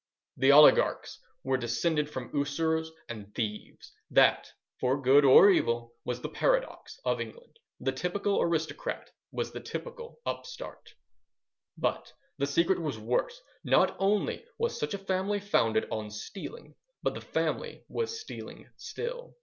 [0.35, 3.93] The oligarchs were descended from usurers and thieves.
[4.09, 9.59] That, for good or evil, was the paradox of England; the typical aristocrat was the
[9.59, 10.95] typical upstart.
[11.77, 16.73] But the secret was worse; not only was such a family founded on stealing,
[17.03, 19.35] but the family was stealing still.